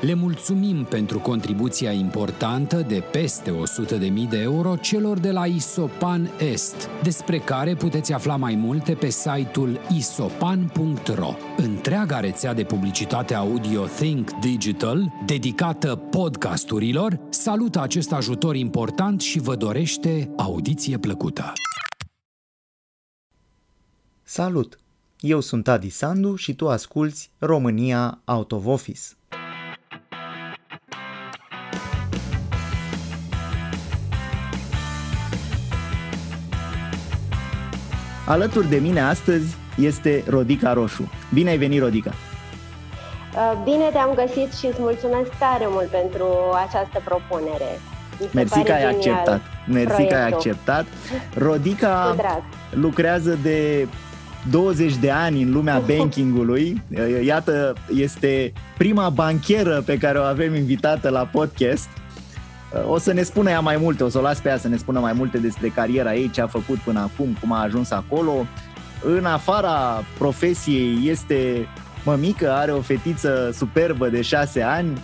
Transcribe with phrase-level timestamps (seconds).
[0.00, 6.88] Le mulțumim pentru contribuția importantă de peste 100.000 de euro celor de la Isopan Est,
[7.02, 11.34] despre care puteți afla mai multe pe site-ul isopan.ro.
[11.56, 19.56] Întreaga rețea de publicitate audio Think Digital, dedicată podcasturilor, salută acest ajutor important și vă
[19.56, 21.52] dorește audiție plăcută.
[24.22, 24.78] Salut!
[25.20, 29.00] Eu sunt Adi Sandu și tu asculți România Out of Office.
[38.30, 41.10] Alături de mine astăzi este Rodica Roșu.
[41.34, 42.10] Bine ai venit, Rodica!
[42.10, 46.26] Uh, bine te-am găsit și îți mulțumesc tare mult pentru
[46.66, 47.80] această propunere.
[48.32, 49.40] Mersi că ai acceptat.
[49.66, 50.16] Mersi proiectul.
[50.16, 50.86] că ai acceptat.
[51.34, 52.16] Rodica
[52.70, 53.88] lucrează de
[54.50, 56.82] 20 de ani în lumea bankingului.
[56.90, 61.88] Uh, iată, este prima bancheră pe care o avem invitată la podcast.
[62.86, 64.76] O să ne spună ea mai multe, o să o las pe ea să ne
[64.76, 68.46] spună mai multe despre cariera ei, ce a făcut până acum, cum a ajuns acolo.
[69.02, 71.68] În afara profesiei este
[72.04, 74.98] mămică, are o fetiță superbă de șase ani,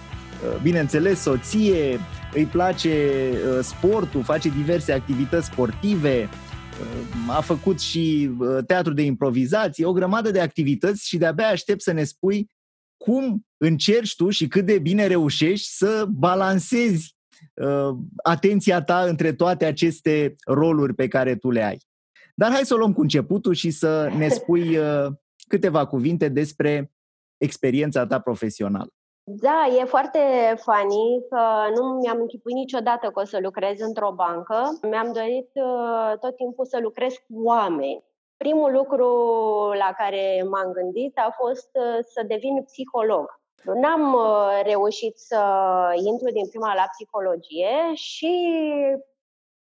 [0.63, 2.01] bineînțeles soție,
[2.33, 6.29] îi place uh, sportul, face diverse activități sportive,
[6.81, 11.83] uh, a făcut și uh, teatru de improvizație, o grămadă de activități și de-abia aștept
[11.83, 12.51] să ne spui
[12.97, 17.16] cum încerci tu și cât de bine reușești să balancezi uh,
[18.23, 21.79] atenția ta între toate aceste roluri pe care tu le ai.
[22.35, 25.07] Dar hai să o luăm cu începutul și să ne spui uh,
[25.49, 26.93] câteva cuvinte despre
[27.37, 28.91] experiența ta profesională.
[29.29, 30.19] Da, e foarte
[30.57, 31.43] funny că
[31.75, 34.79] nu mi-am închipuit niciodată că o să lucrez într-o bancă.
[34.91, 38.05] Mi-am dorit uh, tot timpul să lucrez cu oameni.
[38.37, 39.09] Primul lucru
[39.79, 43.41] la care m-am gândit a fost uh, să devin psiholog.
[43.63, 45.43] N-am uh, reușit să
[46.05, 48.35] intru din prima la psihologie și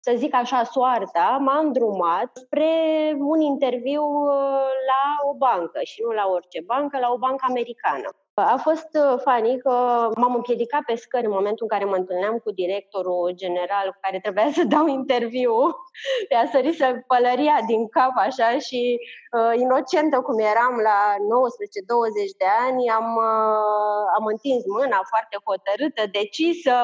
[0.01, 2.73] să zic așa, soarta m-a îndrumat spre
[3.19, 8.09] un interviu uh, la o bancă și nu la orice bancă, la o bancă americană.
[8.35, 9.71] A fost uh, funny că
[10.17, 14.21] m-am împiedicat pe scări în momentul în care mă întâlneam cu directorul general cu care
[14.21, 15.55] trebuia să dau interviu.
[16.31, 19.30] Mi-a sărit să pălăria din cap așa și uh,
[19.65, 26.77] inocentă cum eram la 19-20 de ani, am, uh, am întins mâna foarte hotărâtă, decisă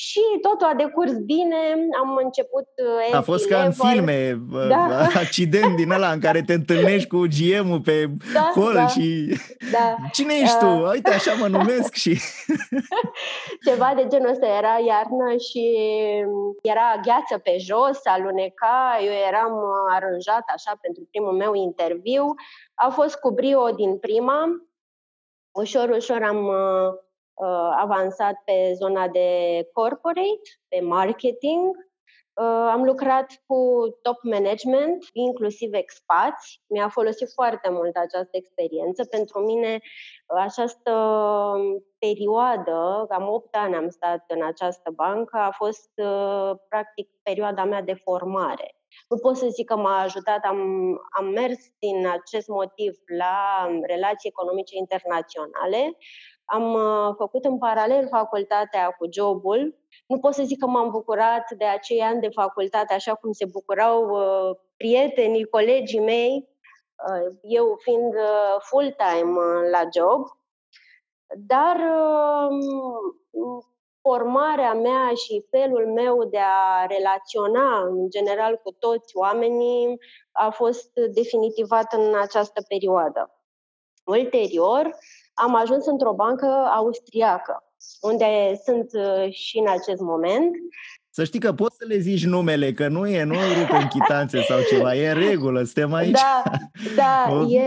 [0.00, 1.60] și totul a decurs bine.
[2.02, 2.68] Am început
[3.08, 4.18] uh, A fost ca în filme,
[4.74, 4.82] da.
[5.24, 7.96] accident din ăla în care te întâlnești cu GM-ul pe
[8.36, 9.06] da, col da, și...
[9.74, 9.86] Da.
[10.16, 10.66] Cine ești tu?
[10.66, 12.12] Uh, uite, așa mă numesc și...
[13.66, 14.46] Ceva de genul ăsta.
[14.46, 15.64] Era iarnă și
[16.62, 19.52] era gheață pe jos, aluneca, eu eram
[19.96, 22.34] aranjat așa pentru primul meu interviu.
[22.74, 24.44] A fost cu brio din prima.
[25.50, 29.28] Ușor, ușor am uh, avansat pe zona de
[29.72, 31.76] corporate, pe marketing,
[32.40, 36.62] Uh, am lucrat cu top management, inclusiv expați.
[36.66, 39.04] Mi-a folosit foarte mult această experiență.
[39.04, 39.78] Pentru mine,
[40.26, 40.92] această
[41.98, 47.82] perioadă, cam 8 ani am stat în această bancă, a fost uh, practic perioada mea
[47.82, 48.79] de formare.
[49.08, 50.58] Nu pot să zic că m-a ajutat, am,
[51.18, 55.96] am mers din acest motiv la relații economice internaționale,
[56.52, 59.78] am uh, făcut în paralel facultatea cu jobul.
[60.06, 63.44] Nu pot să zic că m-am bucurat de acei ani de facultate așa cum se
[63.46, 66.48] bucurau uh, prietenii, colegii mei,
[67.08, 68.14] uh, eu fiind
[68.58, 69.32] full-time
[69.70, 70.26] la job.
[71.36, 71.76] Dar
[72.50, 73.64] um,
[74.00, 79.98] formarea mea și felul meu de a relaționa în general cu toți oamenii
[80.32, 83.34] a fost definitivat în această perioadă.
[84.04, 84.96] Ulterior,
[85.34, 87.64] am ajuns într-o bancă austriacă,
[88.00, 90.56] unde sunt uh, și în acest moment.
[91.20, 94.42] Să știi că poți să le zici numele, că nu e, nu rupe în chitanțe
[94.42, 96.10] sau ceva, e în regulă, suntem aici.
[96.10, 96.42] Da,
[96.96, 97.62] da, o, e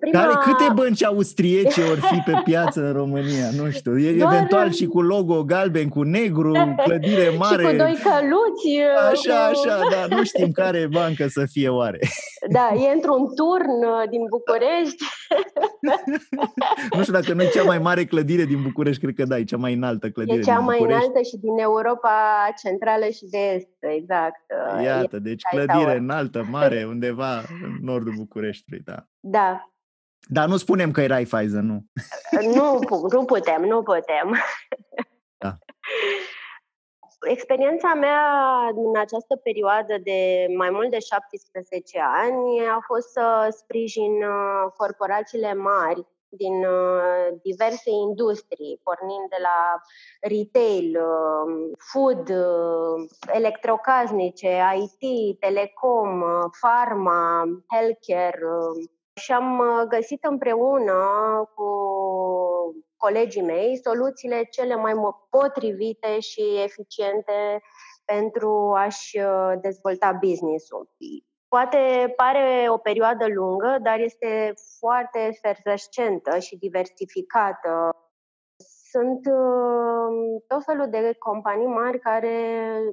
[0.00, 0.20] prima...
[0.20, 3.48] Care, câte bănci austriece ori fi pe piață în România?
[3.56, 4.32] Nu știu, e Doar...
[4.32, 6.52] eventual și cu logo galben, cu negru,
[6.84, 7.62] clădire mare.
[7.64, 8.80] și cu doi căluți.
[9.10, 9.60] Așa, cu...
[9.68, 11.98] așa, da, nu știm care bancă să fie oare.
[12.50, 15.04] Da, e într-un turn uh, din București.
[16.96, 19.44] nu știu dacă nu e cea mai mare clădire din București, cred că da, e
[19.44, 22.14] cea mai înaltă clădire E cea din mai înaltă și din Europa
[22.62, 24.42] Centrală și de Est, exact.
[24.74, 25.96] Uh, Iată, e deci clădire tower.
[25.96, 29.04] înaltă, mare, undeva în nordul Bucureștiului, da.
[29.20, 29.72] Da.
[30.28, 31.84] Dar nu spunem că e Raiffeisen, nu?
[32.54, 32.78] Nu,
[33.12, 34.36] nu putem, nu putem.
[37.20, 38.20] Experiența mea
[38.74, 45.54] în această perioadă de mai mult de 17 ani a fost să sprijin uh, corporațiile
[45.54, 49.80] mari din uh, diverse industrii, pornind de la
[50.20, 52.32] retail, uh, food,
[53.32, 56.22] electrocasnice, IT, telecom,
[56.60, 58.38] pharma, healthcare
[59.14, 60.94] și am găsit împreună
[61.54, 61.68] cu
[62.96, 64.92] colegii mei soluțiile cele mai
[65.30, 67.62] potrivite și eficiente
[68.04, 70.88] pentru a-și uh, dezvolta business-ul.
[71.48, 77.96] Poate pare o perioadă lungă, dar este foarte efervescentă și diversificată.
[78.90, 82.36] Sunt uh, tot felul de companii mari care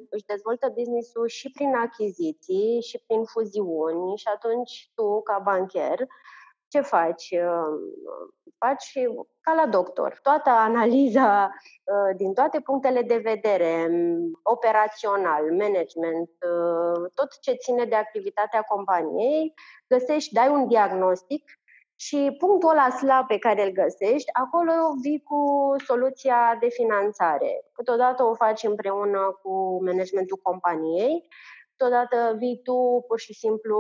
[0.10, 6.00] își dezvoltă business-ul și prin achiziții și prin fuziuni și atunci tu, ca bancher,
[6.76, 7.30] ce faci?
[7.32, 7.76] Uh,
[8.58, 8.92] faci
[9.42, 10.20] ca la doctor.
[10.22, 13.90] Toată analiza uh, din toate punctele de vedere,
[14.44, 19.54] operațional, management, uh, tot ce ține de activitatea companiei,
[19.88, 21.44] găsești, dai un diagnostic
[21.96, 25.40] și punctul ăla slab pe care îl găsești, acolo vii cu
[25.86, 27.64] soluția de finanțare.
[27.72, 31.28] Câteodată o faci împreună cu managementul companiei,
[31.78, 33.78] Totodată vii tu pur și simplu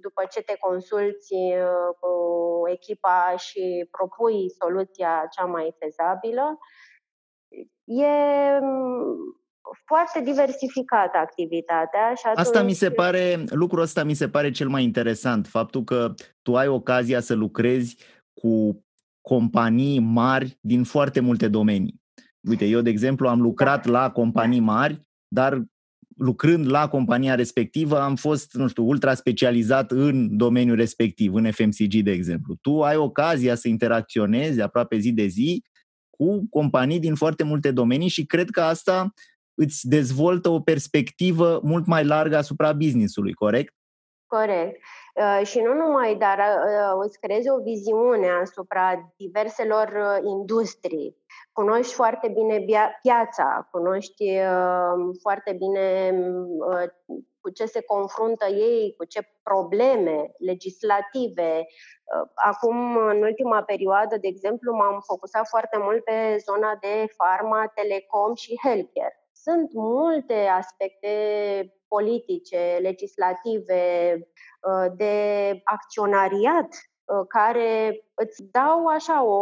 [0.00, 2.10] după ce te consulți uh, cu
[2.68, 6.58] echipa și propui soluția cea mai fezabilă.
[7.84, 8.06] E
[8.60, 9.16] mm,
[9.84, 12.14] foarte diversificată activitatea.
[12.14, 12.46] Și atunci...
[12.46, 16.56] Asta mi se pare, lucrul ăsta mi se pare cel mai interesant, faptul că tu
[16.56, 17.96] ai ocazia să lucrezi
[18.40, 18.84] cu
[19.20, 22.00] companii mari din foarte multe domenii.
[22.48, 23.90] Uite, eu, de exemplu, am lucrat da.
[23.92, 25.62] la companii mari, dar
[26.16, 31.94] lucrând la compania respectivă, am fost, nu știu, ultra specializat în domeniul respectiv, în FMCG,
[31.94, 32.54] de exemplu.
[32.54, 35.62] Tu ai ocazia să interacționezi aproape zi de zi
[36.10, 39.12] cu companii din foarte multe domenii și cred că asta
[39.54, 43.74] îți dezvoltă o perspectivă mult mai largă asupra business-ului, corect?
[44.26, 44.80] Corect.
[45.14, 51.16] Uh, și nu numai, dar uh, îți creezi o viziune asupra diverselor uh, industrii.
[51.52, 52.64] Cunoști foarte bine
[53.02, 54.38] piața, cunoști
[55.22, 56.14] foarte bine
[57.40, 61.66] cu ce se confruntă ei, cu ce probleme legislative.
[62.34, 68.34] Acum, în ultima perioadă, de exemplu, m-am focusat foarte mult pe zona de farma, telecom
[68.34, 69.26] și healthcare.
[69.32, 71.08] Sunt multe aspecte
[71.88, 73.82] politice, legislative,
[74.18, 75.14] uh, de
[75.64, 79.40] acționariat uh, care îți dau așa o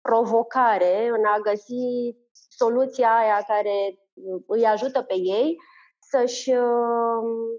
[0.00, 2.16] provocare în a găsi
[2.48, 3.98] soluția aia care
[4.46, 5.56] îi ajută pe ei
[5.98, 7.58] să-și uh,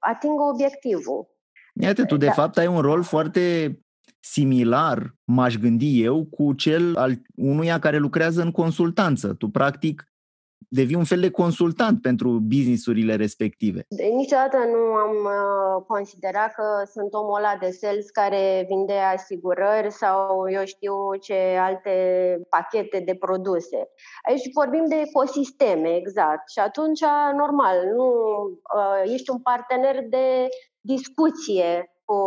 [0.00, 1.34] atingă obiectivul.
[1.80, 2.32] Iată, tu de da.
[2.32, 3.76] fapt ai un rol foarte
[4.20, 9.34] similar, m-aș gândi eu, cu cel al unuia care lucrează în consultanță.
[9.34, 10.12] Tu, practic,
[10.68, 13.84] devii un fel de consultant pentru businessurile respective.
[13.88, 19.92] De, niciodată nu am uh, considerat că sunt omul ăla de sales care vinde asigurări
[19.92, 21.92] sau eu știu ce alte
[22.48, 23.88] pachete de produse.
[24.28, 26.50] Aici vorbim de ecosisteme, exact.
[26.50, 27.00] Și atunci,
[27.36, 28.08] normal, nu
[28.76, 30.48] uh, ești un partener de
[30.80, 32.18] discuție cu,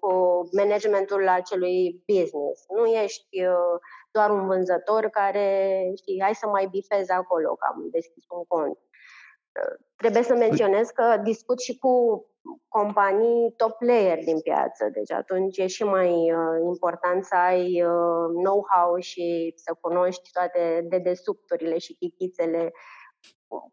[0.00, 0.12] cu
[0.52, 2.64] managementul acelui business.
[2.68, 3.76] Nu ești uh,
[4.10, 5.48] doar un vânzător care,
[5.96, 8.78] știi, hai să mai bifez acolo, că am deschis un cont.
[9.60, 12.24] Uh, trebuie să menționez că discut și cu
[12.68, 18.26] companii top player din piață, deci atunci e și mai uh, important să ai uh,
[18.42, 22.72] know-how și să cunoști toate dedesubturile și chichițele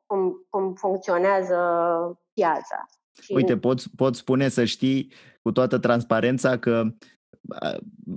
[0.06, 1.60] cum, cum funcționează
[2.34, 2.86] piața.
[3.28, 6.84] Uite, poți, poți spune să știi cu toată transparența că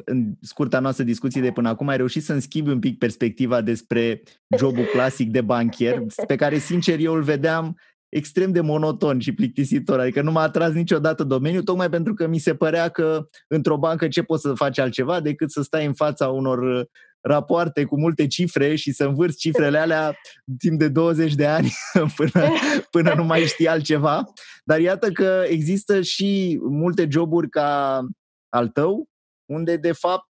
[0.04, 4.22] în scurta noastră discuție de până acum ai reușit să-mi schimbi un pic perspectiva despre
[4.58, 7.76] jobul clasic de banchier, pe care, sincer, eu îl vedeam
[8.08, 12.38] extrem de monoton și plictisitor, adică nu m-a atras niciodată domeniul, tocmai pentru că mi
[12.38, 16.28] se părea că într-o bancă ce poți să faci altceva decât să stai în fața
[16.28, 16.84] unor uh,
[17.20, 20.14] rapoarte cu multe cifre și să învârți cifrele alea
[20.58, 21.70] timp de 20 de ani
[22.16, 22.48] până,
[22.90, 24.24] până nu mai știi altceva.
[24.64, 28.00] Dar iată că există și multe joburi ca
[28.48, 29.08] al tău,
[29.50, 30.28] unde de fapt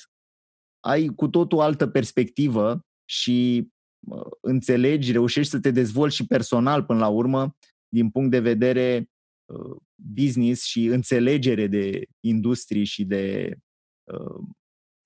[0.85, 3.69] ai cu totul altă perspectivă și
[4.41, 7.57] înțelegi, reușești să te dezvolți și personal până la urmă
[7.89, 9.07] din punct de vedere
[9.45, 13.57] uh, business și înțelegere de industrii și de
[14.05, 14.45] uh,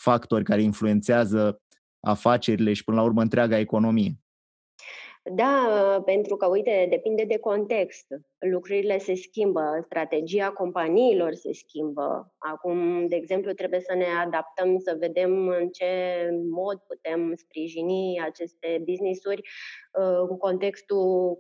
[0.02, 1.60] factori care influențează
[2.00, 4.12] afacerile și până la urmă întreaga economie.
[5.22, 8.06] Da, pentru că, uite, depinde de context.
[8.38, 12.34] Lucrurile se schimbă, strategia companiilor se schimbă.
[12.38, 15.86] Acum, de exemplu, trebuie să ne adaptăm, să vedem în ce
[16.50, 19.40] mod putem sprijini aceste business-uri
[19.92, 21.38] uh, în contextul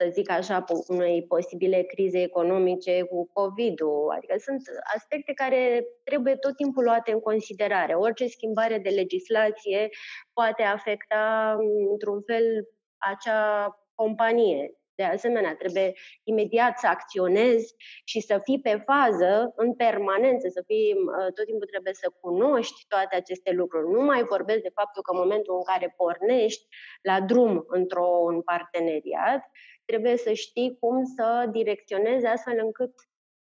[0.00, 4.12] să zic așa, unei posibile crize economice cu COVID-ul.
[4.16, 4.62] Adică sunt
[4.94, 7.94] aspecte care trebuie tot timpul luate în considerare.
[7.94, 9.88] Orice schimbare de legislație
[10.32, 11.56] poate afecta,
[11.90, 14.72] într-un fel, acea companie.
[14.94, 15.92] De asemenea, trebuie
[16.24, 17.74] imediat să acționezi
[18.04, 20.94] și să fii pe fază în permanență, să fii,
[21.34, 23.90] tot timpul trebuie să cunoști toate aceste lucruri.
[23.90, 26.66] Nu mai vorbesc de faptul că în momentul în care pornești
[27.02, 29.50] la drum într-un parteneriat,
[29.90, 32.94] trebuie să știi cum să direcționezi astfel încât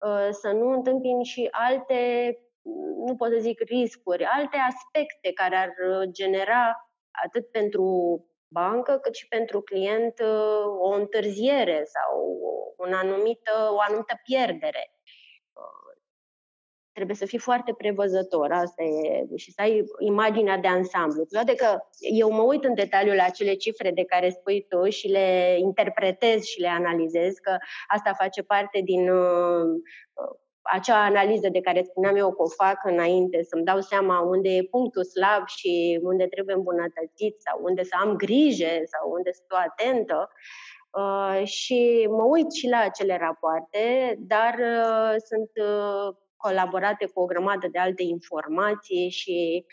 [0.07, 2.01] uh, să nu întâmpini și alte,
[3.07, 5.73] nu pot să zic riscuri, alte aspecte care ar
[6.11, 6.91] genera
[7.25, 7.85] atât pentru
[8.55, 12.39] bancă, cât și pentru client uh, o întârziere sau
[12.77, 15.00] un anumită, o anumită pierdere
[16.93, 21.25] trebuie să fii foarte prevăzător, asta e, și să ai imaginea de ansamblu.
[21.25, 25.09] Toate că eu mă uit în detaliu la acele cifre de care spui tu și
[25.09, 27.57] le interpretez și le analizez, că
[27.89, 29.81] asta face parte din uh,
[30.63, 34.63] acea analiză de care spuneam eu că o fac înainte, să-mi dau seama unde e
[34.63, 39.57] punctul slab și unde trebuie îmbunătățit sau unde să am grijă sau unde să fiu
[39.69, 40.31] atentă.
[40.91, 47.27] Uh, și mă uit și la acele rapoarte, dar uh, sunt uh, colaborate cu o
[47.27, 49.65] grămadă de alte informații și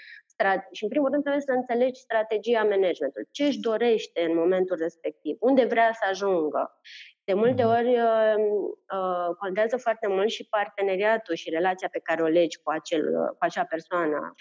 [0.71, 3.27] și în primul rând trebuie să înțelegi strategia managementului.
[3.31, 6.79] Ce își dorește în momentul respectiv, unde vrea să ajungă.
[7.23, 7.71] De multe mhm.
[7.71, 8.35] ori uh,
[8.97, 13.37] uh, contează foarte mult și parteneriatul și relația pe care o legi cu, acel, cu
[13.39, 14.33] acea persoană.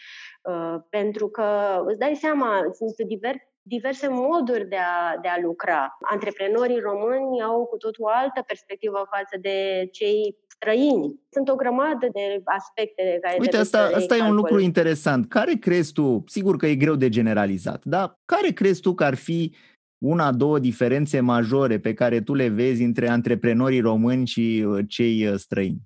[0.42, 5.96] Uh, pentru că îți dai seama, sunt diver, diverse moduri de a, de a lucra.
[6.00, 11.20] Antreprenorii români au cu totul o altă perspectivă față de cei străini.
[11.30, 15.28] Sunt o grămadă de aspecte de care Uite, asta, asta e un lucru interesant.
[15.28, 19.14] Care crezi tu, sigur că e greu de generalizat, dar care crezi tu că ar
[19.14, 19.54] fi
[19.98, 25.26] una, două diferențe majore pe care tu le vezi între antreprenorii români și uh, cei
[25.26, 25.80] uh, străini?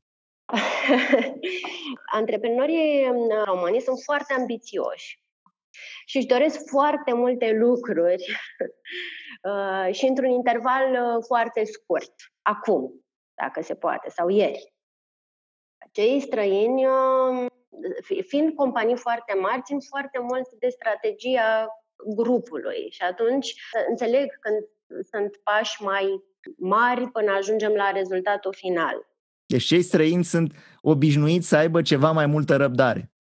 [2.13, 5.19] Antreprenorii um, români sunt foarte ambițioși
[6.07, 8.25] și își doresc foarte multe lucruri
[9.51, 10.85] uh, și într-un interval
[11.27, 12.13] foarte scurt,
[12.43, 13.00] acum
[13.41, 14.73] dacă se poate, sau ieri.
[15.93, 17.47] Cei străini, um,
[18.27, 21.69] fiind companii foarte mari, țin foarte mult de strategia
[22.15, 23.55] grupului și atunci
[23.89, 24.57] înțeleg când
[25.11, 26.25] sunt pași mai
[26.57, 29.09] mari până ajungem la rezultatul final.
[29.47, 33.13] Deci cei străini sunt obișnuiți să aibă ceva mai multă răbdare.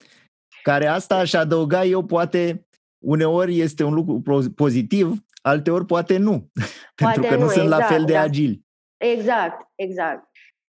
[0.63, 2.67] Care asta aș adăuga eu, poate
[2.99, 4.23] uneori este un lucru
[4.55, 6.51] pozitiv, alteori poate nu,
[6.95, 8.21] poate pentru că nu, nu sunt exact, la fel de da.
[8.21, 8.69] agili.
[9.01, 10.29] Exact, exact.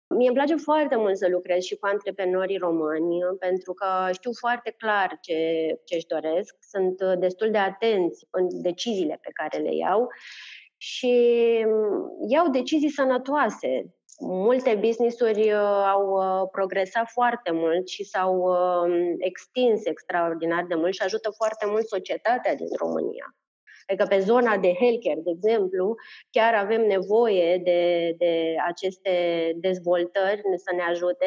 [0.07, 4.75] Mie îmi place foarte mult să lucrez și cu antreprenorii români, pentru că știu foarte
[4.77, 5.35] clar ce,
[5.83, 10.09] ce își doresc, sunt destul de atenți în deciziile pe care le iau
[10.77, 11.15] și
[12.27, 13.95] iau decizii sănătoase.
[14.19, 20.93] Multe business-uri uh, au uh, progresat foarte mult și s-au um, extins extraordinar de mult
[20.93, 23.35] și ajută foarte mult societatea din România.
[23.87, 25.95] Adică pe zona de healthcare, de exemplu,
[26.29, 29.13] chiar avem nevoie de, de aceste
[29.55, 31.25] dezvoltări să ne ajute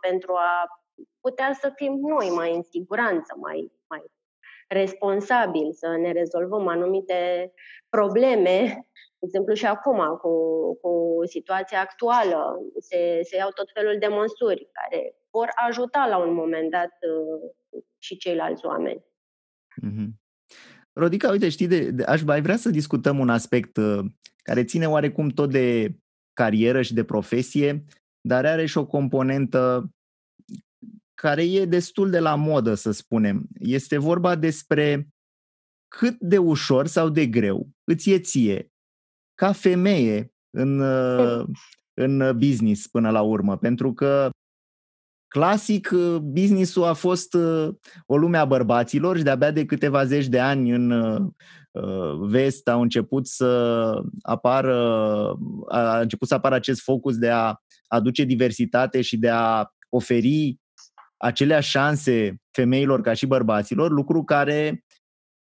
[0.00, 0.82] pentru a
[1.20, 4.02] putea să fim noi mai în siguranță, mai, mai
[4.68, 7.52] responsabili, să ne rezolvăm anumite
[7.88, 8.86] probleme.
[9.18, 10.34] De exemplu, și acum, cu,
[10.80, 16.34] cu situația actuală, se, se iau tot felul de măsuri care vor ajuta la un
[16.34, 17.50] moment dat uh,
[17.98, 19.04] și ceilalți oameni.
[19.86, 20.23] Mm-hmm.
[20.94, 24.04] Rodica, uite, știi, de, de, aș mai vrea să discutăm un aspect uh,
[24.42, 25.96] care ține oarecum tot de
[26.32, 27.84] carieră și de profesie,
[28.20, 29.90] dar are și o componentă
[31.14, 33.46] care e destul de la modă, să spunem.
[33.58, 35.08] Este vorba despre
[35.88, 38.72] cât de ușor sau de greu îți e ție,
[39.34, 41.46] ca femeie, în, uh,
[41.94, 43.56] în business până la urmă.
[43.56, 44.30] Pentru că
[45.34, 47.74] Clasic, uh, businessul a fost uh,
[48.06, 51.32] o lume a bărbaților și de-abia de câteva zeci de ani în uh,
[52.28, 54.74] vest au început să apară,
[55.68, 57.54] a început să apară acest focus de a
[57.86, 60.56] aduce diversitate și de a oferi
[61.16, 64.84] aceleași șanse femeilor ca și bărbaților, lucru care,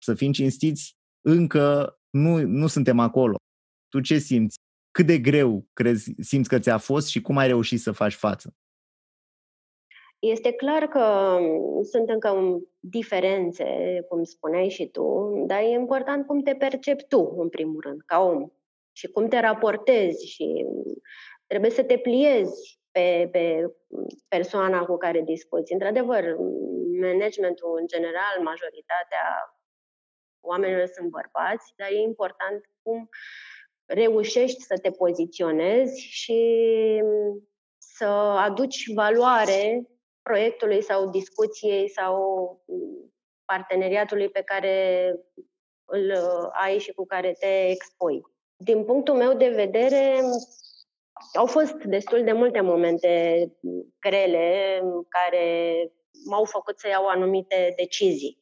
[0.03, 3.37] să fim cinstiți, încă nu, nu suntem acolo.
[3.89, 4.57] Tu ce simți?
[4.91, 8.55] Cât de greu crezi, simți că ți-a fost și cum ai reușit să faci față?
[10.31, 11.39] Este clar că
[11.83, 17.49] sunt încă diferențe, cum spuneai și tu, dar e important cum te percepi tu, în
[17.49, 18.49] primul rând, ca om
[18.93, 20.67] și cum te raportezi și
[21.47, 23.75] trebuie să te pliezi pe, pe
[24.29, 25.73] persoana cu care discuți.
[25.73, 26.37] Într-adevăr,
[27.01, 29.57] managementul în general, majoritatea
[30.41, 33.09] oamenilor sunt bărbați, dar e important cum
[33.85, 36.41] reușești să te poziționezi și
[37.79, 38.05] să
[38.39, 39.87] aduci valoare
[40.27, 42.15] proiectului sau discuției sau
[43.45, 45.15] parteneriatului pe care
[45.85, 46.13] îl
[46.53, 48.21] ai și cu care te expui.
[48.57, 50.21] Din punctul meu de vedere,
[51.35, 53.45] au fost destul de multe momente
[54.01, 55.47] grele care
[56.25, 58.39] m-au făcut să iau anumite decizii.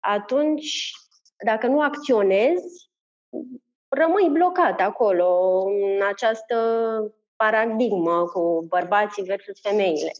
[0.00, 0.92] Atunci,
[1.44, 2.90] dacă nu acționezi,
[3.88, 6.56] rămâi blocat acolo, în această
[7.36, 10.12] paradigmă cu bărbații versus femeile.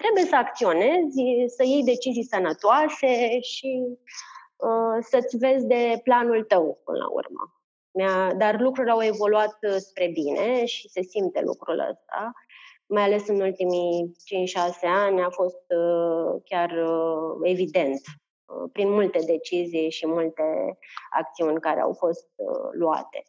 [0.00, 3.72] Trebuie să acționezi, să iei decizii sănătoase și
[4.56, 7.52] uh, să-ți vezi de planul tău până la urmă.
[8.36, 12.32] Dar lucrurile au evoluat uh, spre bine și se simte lucrul ăsta,
[12.86, 14.16] mai ales în ultimii
[14.76, 18.00] 5-6 ani a fost uh, chiar uh, evident
[18.72, 20.78] prin multe decizii și multe
[21.10, 22.26] acțiuni care au fost
[22.72, 23.22] luate.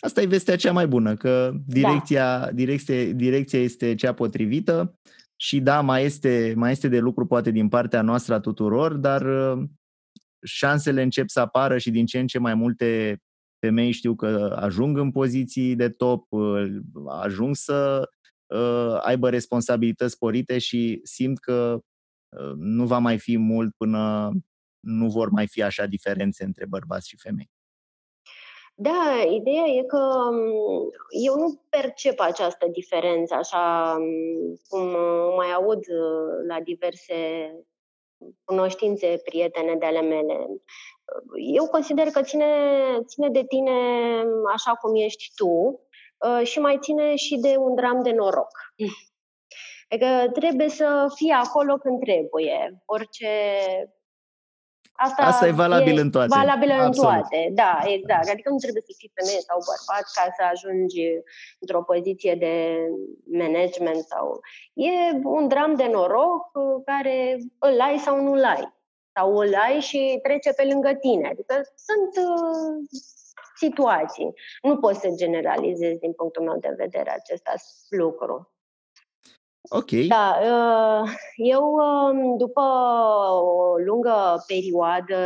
[0.00, 2.52] Asta e vestea cea mai bună, că direcția, da.
[2.52, 4.98] direcție, direcția este cea potrivită
[5.36, 9.26] și da, mai este, mai este de lucru poate din partea noastră a tuturor, dar
[10.42, 13.20] șansele încep să apară și din ce în ce mai multe
[13.58, 16.26] femei știu că ajung în poziții de top,
[17.22, 18.08] ajung să
[18.46, 21.78] uh, aibă responsabilități sporite și simt că
[22.28, 24.32] uh, nu va mai fi mult până
[24.80, 27.50] nu vor mai fi așa diferențe între bărbați și femei.
[28.78, 29.98] Da, ideea e că
[30.30, 30.90] um,
[31.24, 34.86] eu nu percep această diferență așa um, cum
[35.36, 37.14] mai aud uh, la diverse
[38.44, 40.46] cunoștințe prietene de ale mele.
[41.54, 42.46] Eu consider că ține,
[43.04, 43.72] ține de tine
[44.52, 45.80] așa cum ești tu
[46.18, 48.50] uh, și mai ține și de un dram de noroc.
[49.88, 52.82] Adică trebuie să fii acolo când trebuie.
[52.84, 53.28] Orice
[54.96, 56.28] Asta, Asta e valabil e în toate.
[56.28, 58.28] Valabil în toate, da, exact.
[58.28, 61.02] Adică nu trebuie să fii femeie sau bărbat ca să ajungi
[61.58, 62.54] într-o poziție de
[63.24, 64.40] management sau...
[64.74, 64.90] E
[65.24, 66.50] un dram de noroc
[66.84, 68.74] care îl ai sau nu-l ai.
[69.14, 71.28] Sau îl ai și trece pe lângă tine.
[71.28, 71.54] Adică
[71.86, 72.74] sunt uh,
[73.56, 74.34] situații.
[74.62, 77.48] Nu poți să generalizezi din punctul meu de vedere acest
[77.88, 78.55] lucru.
[79.68, 79.90] Ok.
[79.90, 82.60] Da, uh, eu um, după
[83.40, 85.18] o lungă perioadă,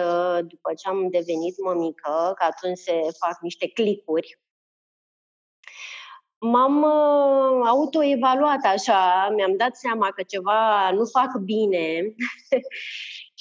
[0.49, 4.39] după ce am devenit mămică, că atunci se fac niște clicuri,
[6.39, 12.03] m-am uh, autoevaluat așa, mi-am dat seama că ceva nu fac bine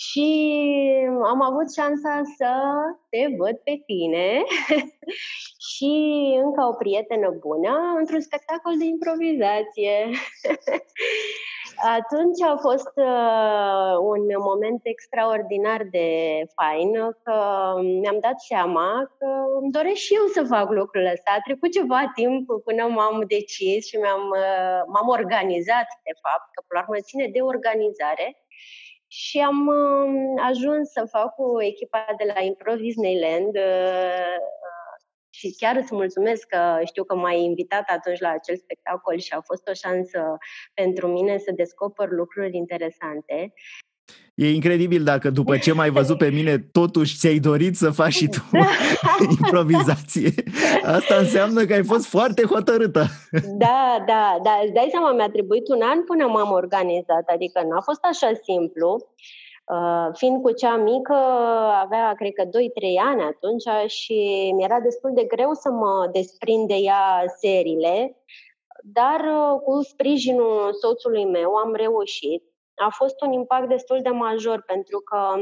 [0.05, 0.27] și
[1.23, 2.51] am avut șansa să
[3.09, 4.43] te văd pe tine
[5.69, 5.93] și
[6.43, 9.95] încă o prietenă bună într-un spectacol de improvizație.
[11.97, 16.09] Atunci a fost uh, un moment extraordinar de
[16.57, 16.91] fain
[17.23, 17.37] că
[18.01, 19.27] mi-am dat seama că
[19.61, 21.29] îmi doresc și eu să fac lucrul ăsta.
[21.33, 26.59] A trecut ceva timp până m-am decis și mi-am, uh, m-am organizat, de fapt, că
[26.67, 28.27] până la urmă ține de organizare
[29.11, 34.37] și am uh, ajuns să fac cu echipa de la Improv Disneyland uh,
[35.29, 39.41] și chiar îți mulțumesc că știu că m-ai invitat atunci la acel spectacol și a
[39.41, 40.37] fost o șansă
[40.73, 43.53] pentru mine să descoper lucruri interesante.
[44.35, 48.27] E incredibil dacă după ce m-ai văzut pe mine, totuși ți-ai dorit să faci și
[48.27, 48.65] tu da.
[49.39, 50.33] improvizație.
[50.83, 53.05] Asta înseamnă că ai fost foarte hotărâtă.
[53.65, 54.59] Da, da, da.
[54.63, 59.07] Îți dai seama, mi-a trebuit un an până m-am organizat, adică n-a fost așa simplu.
[59.75, 61.13] Uh, fiind cu cea mică,
[61.83, 62.49] avea, cred că, 2-3
[63.09, 64.17] ani atunci și
[64.55, 68.17] mi-era destul de greu să mă desprind de ea serile,
[68.83, 72.43] dar uh, cu sprijinul soțului meu am reușit.
[72.81, 75.33] A fost un impact destul de major pentru că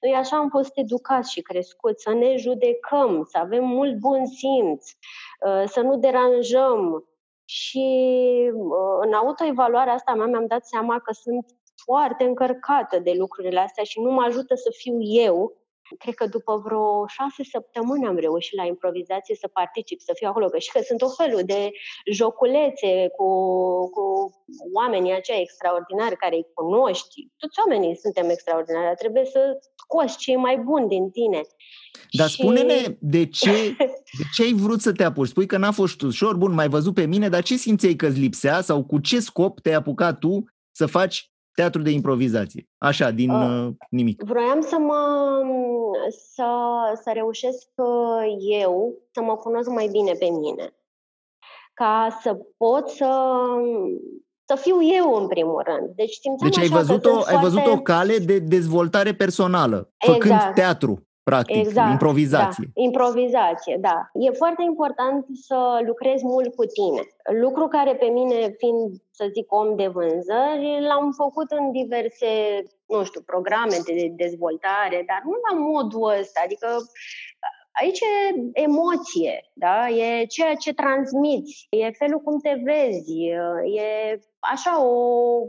[0.00, 4.90] noi așa am fost educați și crescuți, să ne judecăm, să avem mult bun simț,
[5.46, 7.04] uh, să nu deranjăm.
[7.44, 7.86] Și
[9.00, 11.46] în autoevaluarea asta mea mi-am dat seama că sunt
[11.84, 15.59] foarte încărcată de lucrurile astea și nu mă ajută să fiu eu
[15.98, 20.46] cred că după vreo șase săptămâni am reușit la improvizație să particip, să fiu acolo,
[20.46, 21.70] că și că sunt o felul de
[22.12, 23.28] joculețe cu,
[23.90, 24.04] cu
[24.72, 27.28] oamenii aceia extraordinari care îi cunoști.
[27.36, 29.40] Toți oamenii suntem extraordinari, dar trebuie să
[29.76, 31.40] scoți cei mai buni din tine.
[32.10, 32.40] Dar și...
[32.40, 33.76] spune-ne de ce,
[34.18, 35.28] de ce ai vrut să te apuci?
[35.28, 38.18] Spui că n-a fost ușor, bun, mai văzut pe mine, dar ce simțeai că îți
[38.18, 42.68] lipsea sau cu ce scop te-ai apucat tu să faci teatru de improvizație.
[42.78, 44.22] Așa, din uh, nimic.
[44.22, 45.02] Vroiam să mă
[46.08, 46.50] să,
[47.02, 50.74] să reușesc uh, eu să mă cunosc mai bine pe mine.
[51.74, 53.34] Ca să pot să
[54.44, 55.90] să fiu eu în primul rând.
[55.94, 60.54] Deci, deci ai văzut, o, ai văzut o cale de dezvoltare personală, făcând exact.
[60.54, 62.70] teatru practic, exact, improvizație.
[62.74, 64.10] Da, improvizație, da.
[64.12, 67.02] E foarte important să lucrezi mult cu tine.
[67.40, 72.30] Lucru care pe mine, fiind, să zic, om de vânzări, l-am făcut în diverse,
[72.90, 76.66] nu știu, programe de dezvoltare, dar nu la modul ăsta, adică
[77.72, 79.88] Aici e emoție, da?
[79.88, 83.24] e ceea ce transmiți, e felul cum te vezi,
[83.74, 85.46] e așa o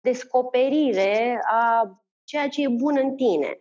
[0.00, 1.90] descoperire a
[2.24, 3.60] ceea ce e bun în tine.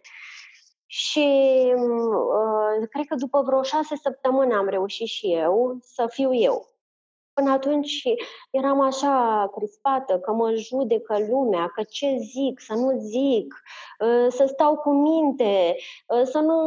[0.86, 1.28] Și
[1.76, 6.71] uh, cred că după vreo șase săptămâni am reușit și eu să fiu eu.
[7.41, 8.04] Până atunci
[8.51, 13.54] eram așa crispată că mă judecă lumea, că ce zic, să nu zic,
[13.99, 15.75] uh, să stau cu minte,
[16.08, 16.58] uh, să nu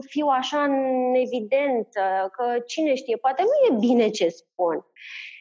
[0.00, 2.00] fiu așa în evidență,
[2.32, 4.86] că cine știe, poate nu e bine ce spun.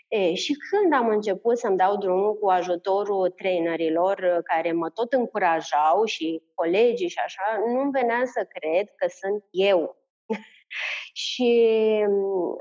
[0.07, 5.13] E, și când am început să-mi dau drumul cu ajutorul trainerilor uh, care mă tot
[5.13, 9.97] încurajau și colegii și așa, nu-mi venea să cred că sunt eu.
[11.25, 11.51] și
[12.07, 12.57] mm,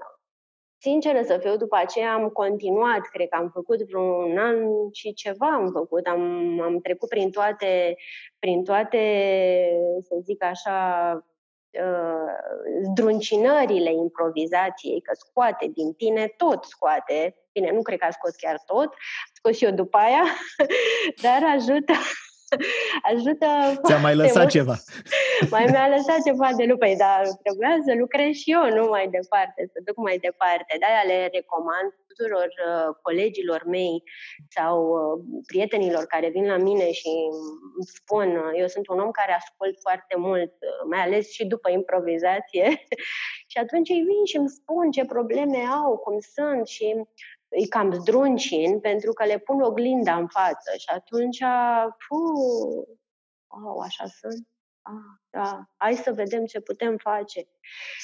[0.82, 4.56] sinceră să fiu, după aceea am continuat, cred că am făcut vreun an
[4.92, 7.96] și ceva am făcut, am, am trecut prin toate,
[8.38, 9.02] prin toate,
[10.00, 11.12] să zic așa,
[11.70, 12.32] uh,
[12.82, 18.62] zdruncinările improvizației, că scoate din tine, tot scoate, bine, nu cred că a scos chiar
[18.66, 18.94] tot,
[19.32, 20.24] scos și eu după aia,
[21.24, 21.92] dar ajută
[23.12, 23.46] ajută
[23.84, 24.56] Ți-a mai lăsat mult.
[24.56, 24.76] ceva.
[25.54, 29.60] Mai mi-a lăsat ceva de lupă, dar trebuia să lucrez și eu, nu mai departe,
[29.72, 30.72] să duc mai departe.
[30.80, 34.02] De-aia le recomand tuturor uh, colegilor mei
[34.56, 37.12] sau uh, prietenilor care vin la mine și
[37.76, 41.46] îmi spun, uh, eu sunt un om care ascult foarte mult, uh, mai ales și
[41.46, 42.66] după improvizație,
[43.52, 46.86] și atunci ei vin și îmi spun ce probleme au, cum sunt și
[47.58, 51.38] îi cam zdruncin pentru că le pun oglinda în față și atunci,
[52.06, 52.16] fu,
[53.46, 54.46] oh, așa sunt.
[54.82, 57.48] Ah, da, hai să vedem ce putem face.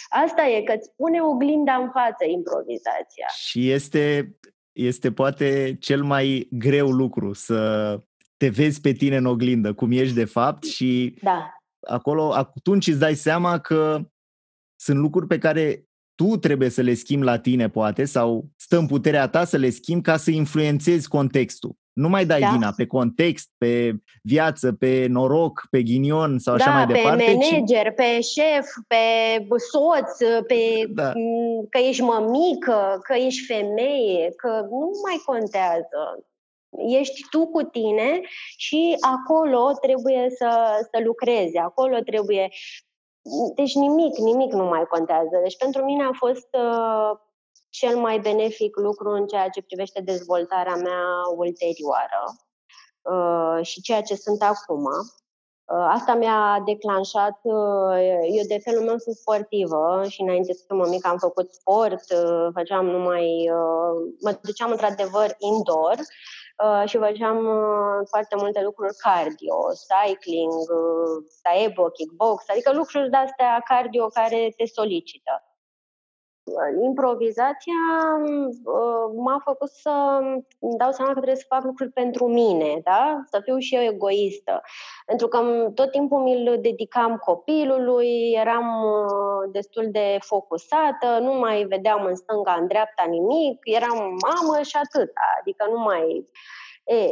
[0.08, 3.26] Asta e, că îți pune oglinda în față improvizația.
[3.36, 4.36] Și este,
[4.72, 8.00] este poate cel mai greu lucru să
[8.36, 11.52] te vezi pe tine în oglindă, cum ești de fapt și da.
[11.80, 14.00] acolo atunci îți dai seama că
[14.80, 15.87] sunt lucruri pe care
[16.18, 19.70] tu trebuie să le schimbi la tine, poate, sau stă în puterea ta să le
[19.70, 21.76] schimbi ca să influențezi contextul.
[21.92, 22.48] Nu mai dai da.
[22.48, 27.24] vina pe context, pe viață, pe noroc, pe ghinion sau da, așa mai departe.
[27.24, 27.94] pe manager, ci...
[27.94, 29.04] pe șef, pe
[29.72, 31.12] soț, pe da.
[31.70, 36.26] că ești mămică, că ești femeie, că nu mai contează.
[37.00, 38.20] Ești tu cu tine
[38.56, 40.50] și acolo trebuie să,
[40.90, 42.48] să lucrezi, acolo trebuie
[43.54, 45.38] deci nimic, nimic nu mai contează.
[45.42, 47.18] Deci pentru mine a fost uh,
[47.68, 51.04] cel mai benefic lucru în ceea ce privește dezvoltarea mea
[51.36, 52.22] ulterioară
[53.02, 54.84] uh, și ceea ce sunt acum.
[54.84, 60.88] Uh, asta mi-a declanșat, uh, eu de felul meu sunt sportivă și înainte să fiu
[60.88, 65.96] mică am făcut sport, uh, făceam numai, uh, mă duceam într-adevăr indoor
[66.64, 69.56] Uh, și făceam uh, foarte multe lucruri cardio,
[69.88, 75.47] cycling, uh, taebo, kickbox, adică lucruri de-astea cardio care te solicită.
[76.82, 77.74] Improvizația
[79.16, 80.18] m-a făcut să
[80.60, 83.20] îmi dau seama că trebuie să fac lucruri pentru mine, da?
[83.30, 84.60] să fiu și eu egoistă.
[85.06, 88.66] Pentru că tot timpul mi-l dedicam copilului, eram
[89.52, 95.12] destul de focusată, nu mai vedeam în stânga, în dreapta nimic, eram mamă și atât.
[95.40, 96.28] Adică nu mai
[96.88, 97.08] E,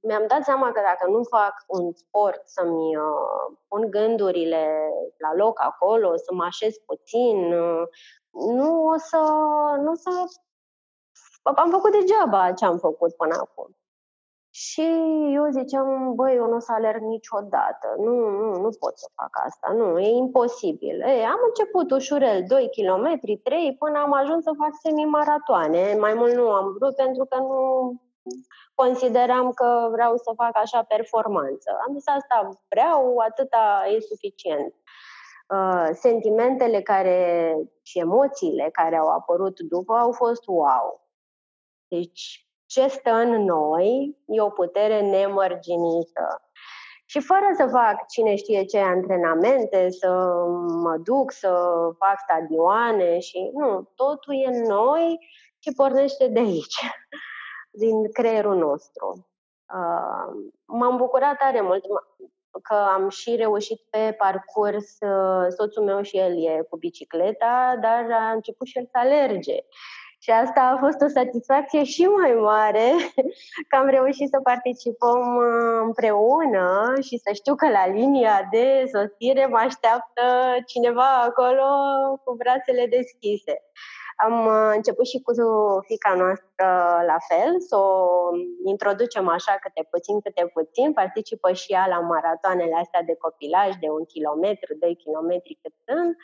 [0.00, 5.60] mi-am dat seama că dacă nu fac un sport să-mi uh, pun gândurile la loc
[5.62, 7.82] acolo, să mă așez puțin, uh,
[8.30, 9.18] nu o să,
[9.80, 10.10] nu o să...
[11.42, 13.74] Am făcut degeaba ce am făcut până acum.
[14.52, 14.82] Și
[15.34, 19.30] eu ziceam, băi, eu nu o să alerg niciodată, nu, nu, nu pot să fac
[19.46, 21.00] asta, nu, e imposibil.
[21.00, 25.96] E, am început ușurel, 2 km, 3, până am ajuns să fac semi-maratoane.
[25.98, 27.92] Mai mult nu am vrut pentru că nu
[28.74, 31.70] consideram că vreau să fac așa performanță.
[31.86, 34.74] Am zis asta vreau, atâta e suficient.
[34.74, 35.09] Uh,
[35.92, 41.08] sentimentele care și emoțiile care au apărut după au fost wow.
[41.88, 46.50] Deci ce stă în noi e o putere nemărginită.
[47.04, 50.08] Și fără să fac cine știe ce antrenamente, să
[50.82, 51.50] mă duc să
[51.98, 55.18] fac stadioane și nu, totul e în noi
[55.58, 56.90] și pornește de aici,
[57.82, 59.28] din creierul nostru.
[59.74, 61.84] Uh, m-am bucurat tare mult
[62.62, 68.06] că am și reușit pe parcurs, uh, soțul meu și el e cu bicicleta, dar
[68.10, 69.56] a început și el să alerge.
[70.22, 72.88] Și asta a fost o satisfacție și mai mare
[73.68, 79.46] că am reușit să participăm uh, împreună și să știu că la linia de sosire
[79.46, 80.22] mă așteaptă
[80.66, 81.66] cineva acolo
[82.24, 83.54] cu brațele deschise.
[84.16, 85.32] Am uh, început și cu
[85.86, 86.66] fica noastră
[87.06, 87.96] la fel, să o
[88.64, 90.92] introducem așa câte puțin, câte puțin.
[90.92, 96.16] Participă și ea la maratoanele astea de copilaj de un kilometru, doi kilometri cât sunt.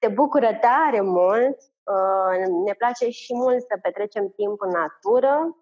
[0.00, 1.58] Se bucură tare mult,
[1.94, 5.56] uh, ne place și mult să petrecem timp în natură.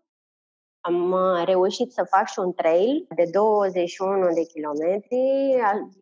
[0.80, 5.22] Am uh, reușit să fac și un trail de 21 de kilometri,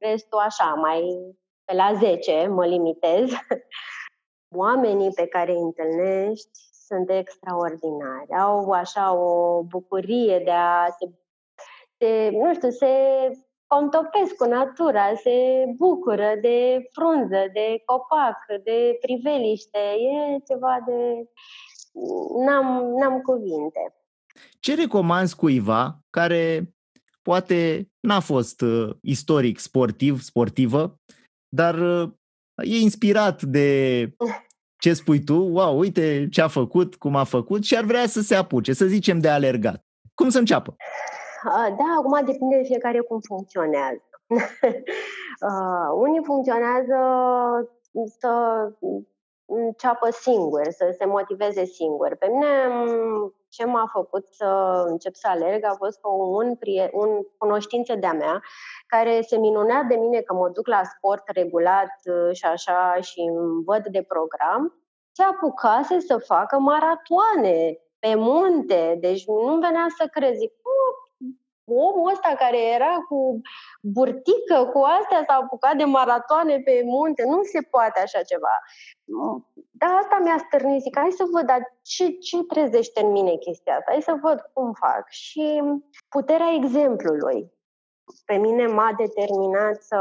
[0.01, 1.03] restul așa, mai
[1.65, 3.31] pe la 10 mă limitez.
[4.55, 8.33] oamenii pe care îi întâlnești sunt extraordinari.
[8.41, 11.11] Au așa o bucurie de a se,
[11.99, 12.87] se nu știu, se
[13.67, 19.79] contopesc cu natura, se bucură de frunză, de copac, de priveliște.
[19.79, 21.29] E ceva de...
[22.45, 22.67] N-am,
[22.99, 23.95] n-am cuvinte.
[24.61, 26.75] Ce recomanzi cuiva care
[27.23, 30.95] poate n-a fost uh, istoric sportiv, sportivă,
[31.49, 32.11] dar uh,
[32.63, 34.11] e inspirat de
[34.79, 38.21] ce spui tu, wow, uite ce a făcut, cum a făcut și ar vrea să
[38.21, 39.85] se apuce, să zicem de alergat.
[40.15, 40.77] Cum să înceapă?
[41.45, 44.03] Da, acum depinde de fiecare cum funcționează.
[45.49, 46.97] uh, unii funcționează
[48.19, 48.33] să
[49.45, 52.17] înceapă singur, să se motiveze singur.
[52.17, 52.47] Pe mine
[53.49, 55.99] ce m-a făcut să încep să alerg a fost
[56.33, 58.43] un, prie, un cunoștință de-a mea
[58.91, 63.31] care se minunea de mine că mă duc la sport regulat uh, și așa și
[63.65, 64.81] văd de program,
[65.13, 68.97] se apucase să facă maratoane pe munte.
[69.01, 70.53] Deci nu venea să crezi
[71.65, 73.41] omul ăsta care era cu
[73.81, 78.55] burtică, cu astea s-a apucat de maratoane pe munte, nu se poate așa ceva.
[79.71, 83.77] Dar asta mi-a stârnit, zic, hai să văd, dar ce, ce trezește în mine chestia
[83.77, 85.09] asta, hai să văd cum fac.
[85.09, 85.63] Și
[86.09, 87.53] puterea exemplului
[88.25, 89.99] pe mine m-a determinat să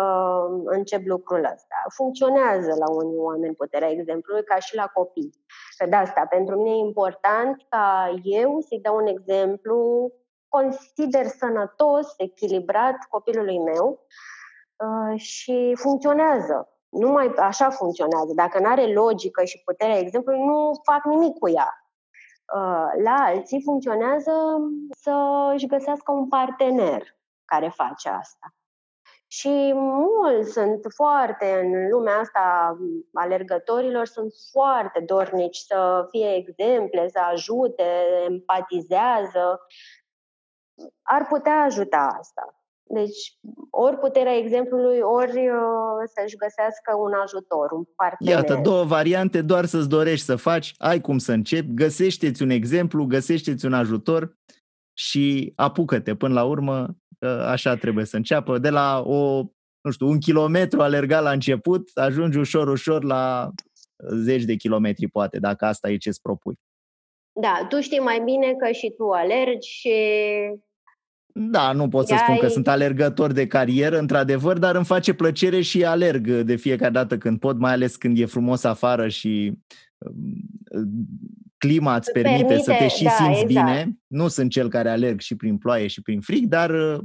[0.65, 1.75] încep lucrul ăsta.
[1.95, 5.33] Funcționează la unii oameni puterea exemplului ca și la copii.
[5.77, 10.11] Că de asta, pentru mine e important ca eu să-i dau un exemplu
[10.47, 13.99] consider sănătos, echilibrat copilului meu
[14.75, 16.69] uh, și funcționează.
[16.89, 18.33] Nu mai așa funcționează.
[18.35, 21.83] Dacă nu are logică și puterea exemplului, nu fac nimic cu ea.
[22.55, 24.31] Uh, la alții funcționează
[24.89, 25.13] să
[25.53, 27.18] își găsească un partener
[27.49, 28.53] care face asta.
[29.27, 32.77] Și mulți sunt foarte, în lumea asta
[33.13, 37.83] alergătorilor, sunt foarte dornici să fie exemple, să ajute,
[38.29, 39.59] empatizează
[41.01, 42.53] ar putea ajuta asta.
[42.83, 43.37] Deci,
[43.69, 48.33] ori puterea exemplului, ori uh, să-și găsească un ajutor, un partener.
[48.33, 53.05] Iată, două variante, doar să-ți dorești să faci, ai cum să începi, găsește-ți un exemplu,
[53.05, 54.37] găsește-ți un ajutor
[54.93, 56.15] și apucă-te.
[56.15, 56.87] Până la urmă,
[57.25, 58.57] așa trebuie să înceapă.
[58.57, 59.43] De la o,
[59.81, 63.51] nu știu, un kilometru alergat la început, ajungi ușor, ușor la
[64.13, 66.59] zeci de kilometri, poate, dacă asta e ce-ți propui.
[67.31, 69.91] Da, tu știi mai bine că și tu alergi și
[71.33, 75.61] da, nu pot să spun că sunt alergător de carieră, într-adevăr, dar îmi face plăcere
[75.61, 79.53] și alerg de fiecare dată când pot, mai ales când e frumos afară și
[79.97, 80.93] um,
[81.59, 83.47] clima îți permite, permite să te și da, simți exact.
[83.47, 83.97] bine.
[84.07, 86.99] Nu sunt cel care alerg și prin ploaie și prin frig, dar uh,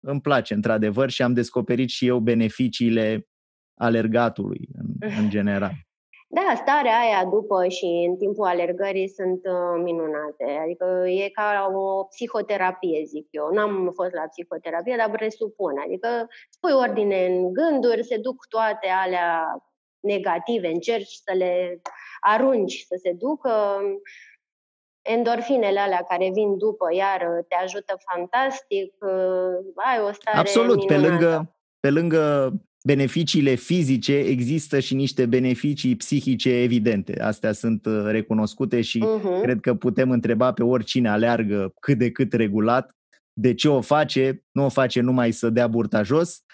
[0.00, 3.26] îmi place, într-adevăr, și am descoperit și eu beneficiile
[3.74, 5.72] alergatului în, în general.
[6.32, 10.58] Da, starea aia după și în timpul alergării sunt uh, minunate.
[10.64, 13.48] Adică e ca o psihoterapie, zic eu.
[13.52, 15.72] N-am fost la psihoterapie, dar presupun.
[15.84, 16.08] Adică
[16.48, 19.62] spui ordine în gânduri, se duc toate alea
[20.00, 21.80] negative, încerci să le
[22.20, 23.50] arunci, să se ducă.
[25.02, 28.94] Endorfinele alea care vin după, iar te ajută fantastic.
[29.00, 30.94] Uh, ai o stare Absolut, minunată.
[30.94, 32.52] pe lângă, pe lângă
[32.82, 37.20] beneficiile fizice, există și niște beneficii psihice evidente.
[37.20, 39.42] Astea sunt uh, recunoscute și uh-huh.
[39.42, 42.94] cred că putem întreba pe oricine aleargă cât de cât regulat
[43.32, 46.44] de ce o face, nu o face numai să dea burta jos,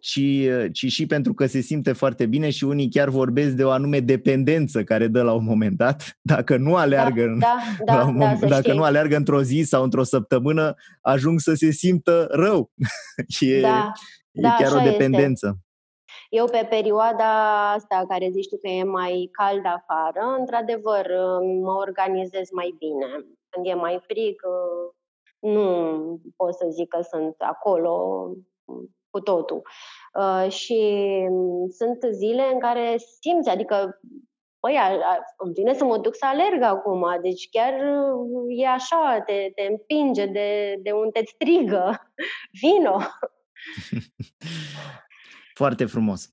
[0.00, 3.64] ci, uh, ci și pentru că se simte foarte bine și unii chiar vorbesc de
[3.64, 6.18] o anume dependență care dă la un moment dat.
[6.20, 10.02] Dacă nu aleargă, da, da, da, moment, da, dacă nu aleargă într-o zi sau într-o
[10.02, 12.70] săptămână, ajung să se simtă rău.
[13.40, 13.92] e, da,
[14.30, 15.46] e da, chiar o dependență.
[15.46, 15.62] Este.
[16.28, 17.30] Eu pe perioada
[17.72, 21.06] asta care zici tu că e mai cald afară, într-adevăr
[21.62, 23.06] mă organizez mai bine.
[23.48, 24.40] Când e mai frig,
[25.38, 27.92] nu pot să zic că sunt acolo
[29.14, 29.62] cu totul.
[30.14, 30.80] Uh, și
[31.78, 34.00] sunt zile în care simți, adică
[34.60, 34.76] păi,
[35.36, 37.72] îmi vine să mă duc să alerg acum, deci chiar
[38.48, 42.12] e așa, te, te împinge de, de un te strigă,
[42.60, 42.98] vino!
[45.60, 46.30] Foarte frumos.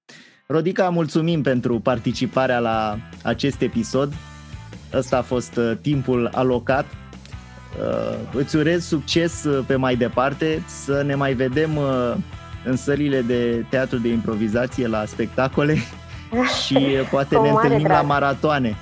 [0.48, 4.12] Rodica, mulțumim pentru participarea la acest episod.
[4.94, 6.86] Ăsta a fost uh, timpul alocat.
[6.86, 11.70] Uh, îți urez succes uh, pe mai departe, să ne mai vedem
[12.64, 15.76] în sălile de teatru de improvizație la spectacole
[16.66, 16.78] și
[17.12, 17.92] poate ne întâlnim drag.
[17.98, 18.76] la maratoane.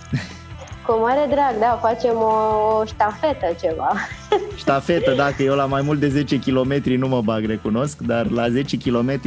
[0.86, 3.94] Cu mare drag, da, facem o ștafetă ceva.
[4.62, 8.50] Ștafetă, dacă eu la mai mult de 10 km nu mă bag, recunosc, dar la
[8.50, 9.20] 10 km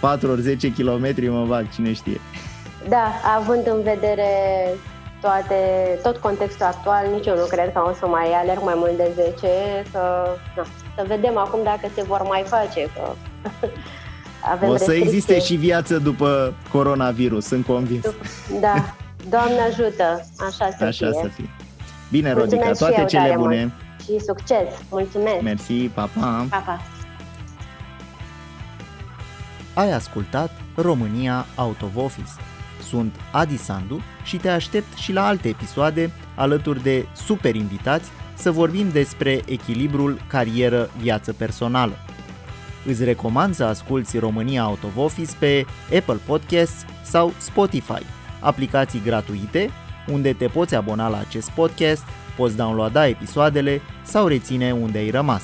[0.00, 2.20] 4 ori 10 km mă bag, cine știe.
[2.88, 4.28] Da, având în vedere
[5.20, 5.54] toate,
[6.02, 9.10] tot contextul actual, nici eu nu cred că o să mai alerg mai mult de
[9.14, 9.30] 10,
[9.92, 10.00] că
[10.56, 10.66] na,
[10.96, 13.02] să vedem acum dacă se vor mai face, că
[14.52, 15.04] avem O să restricție.
[15.04, 18.04] existe și viață după coronavirus, sunt convins.
[18.60, 18.94] Da,
[19.28, 21.20] Doamne ajută, așa să așa fie.
[21.22, 21.50] Să fie.
[22.10, 23.58] Bine, Rodica, toate cele bune.
[23.60, 23.72] Mult.
[24.02, 25.40] Și succes, mulțumesc.
[25.42, 26.46] Mersi, pa, pa.
[26.50, 26.80] Pa, pa.
[29.74, 32.30] Ai ascultat România Out of Office.
[32.88, 38.50] Sunt Adi Sandu și te aștept și la alte episoade alături de super invitați să
[38.50, 41.92] vorbim despre echilibrul carieră-viață personală.
[42.86, 45.66] Îți recomand să asculti România Out of Office pe
[45.96, 48.02] Apple Podcasts sau Spotify,
[48.40, 49.70] aplicații gratuite
[50.08, 52.02] unde te poți abona la acest podcast,
[52.36, 55.42] poți downloada episoadele sau reține unde ai rămas.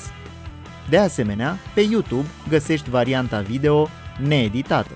[0.89, 3.89] De asemenea, pe YouTube găsești varianta video
[4.27, 4.91] needitată.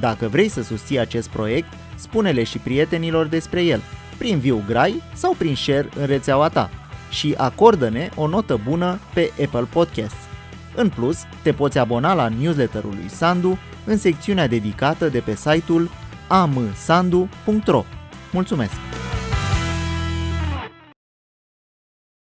[0.00, 3.80] Dacă vrei să susții acest proiect, spune-le și prietenilor despre el,
[4.18, 6.70] prin viu grai sau prin share în rețeaua ta
[7.10, 10.33] și acordă-ne o notă bună pe Apple Podcasts.
[10.74, 15.90] În plus, te poți abona la newsletterul lui Sandu în secțiunea dedicată de pe site-ul
[16.28, 17.84] amsandu.ro.
[18.32, 19.03] Mulțumesc!